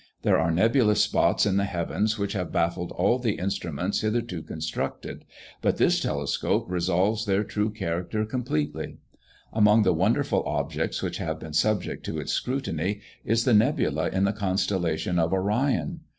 [0.23, 5.25] There are nebulous spots in the heavens which have baffled all the instruments hitherto constructed,
[5.61, 8.97] but this telescope resolves their true character completely.
[9.53, 14.23] Among the wonderful objects which have been subject to its scrutiny, is the nebula in
[14.23, 15.99] the constellation of Orion.